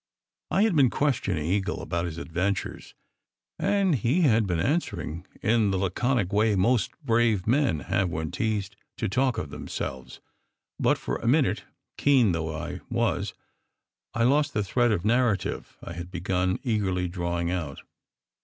[0.49, 2.95] I had been questioning Eagle about his adventures,
[3.59, 8.75] and he had been answering in the laconic way most brave men have when teased
[8.97, 10.19] to talk of themselves;
[10.79, 11.65] but for a minute,
[11.99, 13.35] keen though I was,
[14.15, 17.83] I lost the thread of narrative I had begun eagerly drawing out.